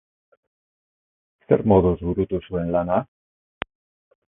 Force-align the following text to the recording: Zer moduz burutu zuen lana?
Zer 1.49 1.65
moduz 1.75 1.95
burutu 2.09 2.43
zuen 2.49 2.77
lana? 2.79 3.03